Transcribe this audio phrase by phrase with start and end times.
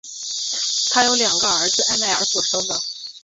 [0.89, 2.75] 她有两个儿子艾麦尔所生的。